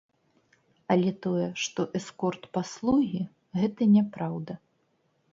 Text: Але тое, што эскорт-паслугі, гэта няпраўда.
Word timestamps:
Але 0.93 1.09
тое, 1.25 1.47
што 1.63 1.81
эскорт-паслугі, 1.99 3.21
гэта 3.61 3.81
няпраўда. 3.97 4.53